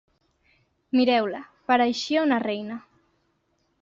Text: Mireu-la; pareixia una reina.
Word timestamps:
Mireu-la; 0.99 1.43
pareixia 1.73 2.25
una 2.31 2.41
reina. 2.47 2.79